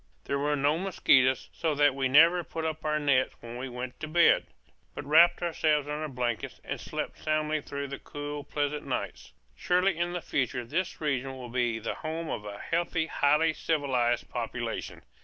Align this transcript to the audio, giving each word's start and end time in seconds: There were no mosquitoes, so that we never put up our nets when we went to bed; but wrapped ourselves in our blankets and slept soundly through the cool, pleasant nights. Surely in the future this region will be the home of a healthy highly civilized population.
There 0.23 0.39
were 0.39 0.55
no 0.55 0.79
mosquitoes, 0.79 1.47
so 1.53 1.75
that 1.75 1.93
we 1.93 2.07
never 2.07 2.43
put 2.43 2.65
up 2.65 2.83
our 2.83 2.97
nets 2.97 3.35
when 3.39 3.55
we 3.57 3.69
went 3.69 3.99
to 3.99 4.07
bed; 4.07 4.47
but 4.95 5.05
wrapped 5.05 5.43
ourselves 5.43 5.85
in 5.87 5.93
our 5.93 6.07
blankets 6.07 6.59
and 6.63 6.81
slept 6.81 7.19
soundly 7.19 7.61
through 7.61 7.87
the 7.89 7.99
cool, 7.99 8.43
pleasant 8.43 8.83
nights. 8.87 9.33
Surely 9.55 9.95
in 9.95 10.13
the 10.13 10.19
future 10.23 10.65
this 10.65 10.99
region 11.01 11.37
will 11.37 11.49
be 11.49 11.77
the 11.77 11.93
home 12.01 12.31
of 12.31 12.45
a 12.45 12.57
healthy 12.57 13.05
highly 13.05 13.53
civilized 13.53 14.27
population. 14.27 15.03